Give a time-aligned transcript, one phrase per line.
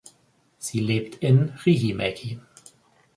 [0.57, 2.39] Sie lebt in Riihimäki.